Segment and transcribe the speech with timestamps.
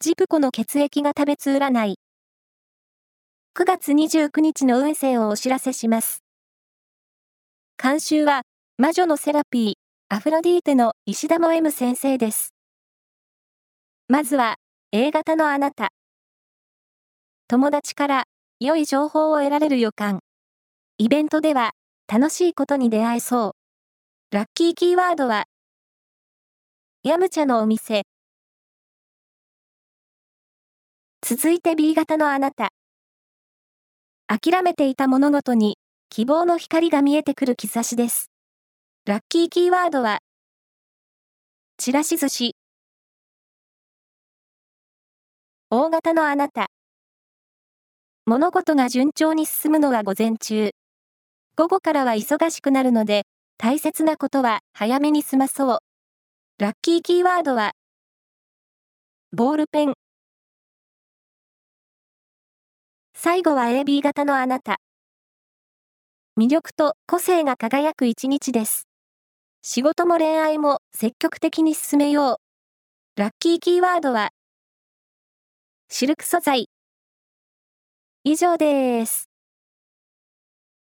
[0.00, 1.96] ジプコの血液が食べつ占い。
[3.58, 6.22] 9月29日の運勢をお知らせします。
[7.82, 8.42] 監修は、
[8.76, 9.74] 魔女のセラピー、
[10.08, 12.54] アフロディーテの石田も M 先生です。
[14.06, 14.54] まずは、
[14.92, 15.88] A 型のあなた。
[17.48, 18.24] 友達から
[18.60, 20.20] 良い情報を得られる予感。
[20.98, 21.72] イベントでは
[22.06, 23.56] 楽しいことに出会えそ
[24.30, 24.36] う。
[24.36, 25.46] ラッキーキーワードは、
[27.02, 28.04] ヤムチャのお店。
[31.30, 32.70] 続いて B 型のあなた。
[34.28, 35.76] 諦めていた物事に
[36.08, 38.30] 希望の光が見えてくる兆しです。
[39.04, 40.20] ラッキーキーワードは、
[41.76, 42.56] ちらし寿司。
[45.68, 46.68] 大型のあなた。
[48.24, 50.70] 物事が順調に進むのは午前中。
[51.58, 53.24] 午後からは忙しくなるので、
[53.58, 55.78] 大切なことは早めに済まそう。
[56.58, 57.72] ラッキーキーワードは、
[59.36, 60.07] ボールペン。
[63.20, 64.78] 最後は AB 型のあなた。
[66.38, 68.86] 魅力と個性が輝く一日です。
[69.60, 73.20] 仕事も恋愛も積極的に進めよう。
[73.20, 74.30] ラッキーキーワードは、
[75.88, 76.68] シルク素材。
[78.22, 79.27] 以上です。